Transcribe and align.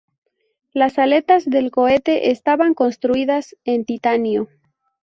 Las 0.73 0.97
aletas 0.97 1.45
del 1.47 1.69
cohete 1.69 2.31
estaban 2.31 2.73
construidas 2.73 3.55
en 3.65 3.85
titanio. 3.85 4.49